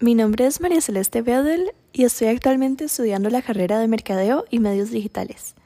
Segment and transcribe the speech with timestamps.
[0.00, 4.60] Mi nombre es María Celeste Bedel y estoy actualmente estudiando la carrera de Mercadeo y
[4.60, 5.56] Medios Digitales.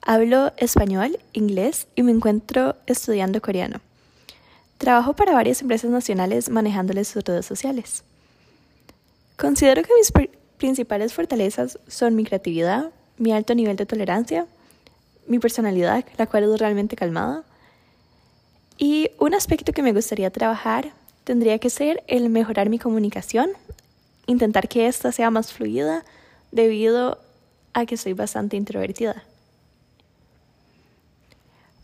[0.00, 3.82] Hablo español, inglés y me encuentro estudiando coreano.
[4.78, 8.02] Trabajo para varias empresas nacionales manejándoles sus redes sociales.
[9.36, 10.10] Considero que mis
[10.56, 14.46] principales fortalezas son mi creatividad, mi alto nivel de tolerancia,
[15.26, 17.44] mi personalidad, la cual es realmente calmada,
[18.78, 23.50] y un aspecto que me gustaría trabajar tendría que ser el mejorar mi comunicación,
[24.26, 26.04] intentar que ésta sea más fluida
[26.52, 27.18] debido
[27.72, 29.22] a que soy bastante introvertida.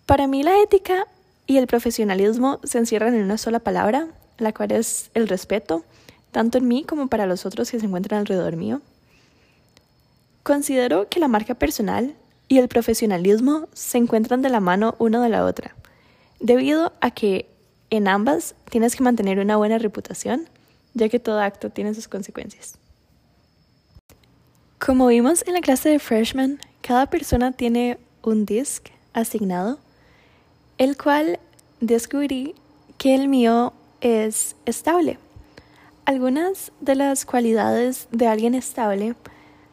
[0.07, 1.07] Para mí la ética
[1.47, 5.85] y el profesionalismo se encierran en una sola palabra, la cual es el respeto,
[6.31, 8.81] tanto en mí como para los otros que se encuentran alrededor mío.
[10.43, 12.15] Considero que la marca personal
[12.49, 15.75] y el profesionalismo se encuentran de la mano una de la otra,
[16.41, 17.49] debido a que
[17.91, 20.49] en ambas tienes que mantener una buena reputación,
[20.95, 22.79] ya que todo acto tiene sus consecuencias.
[24.79, 29.79] Como vimos en la clase de freshman, cada persona tiene un disc asignado,
[30.79, 31.39] el cual
[31.81, 32.55] descubrí
[32.99, 35.19] que el mío es estable.
[36.05, 39.15] Algunas de las cualidades de alguien estable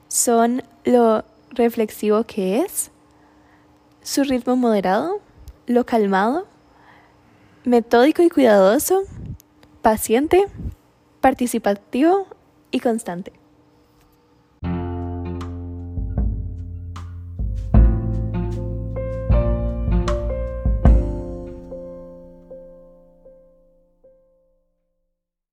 [0.08, 2.92] son lo reflexivo que es,
[4.04, 5.22] su ritmo moderado,
[5.66, 6.48] lo calmado,
[7.64, 9.04] metódico y cuidadoso,
[9.82, 10.46] paciente,
[11.22, 12.28] participativo
[12.72, 13.39] y constante.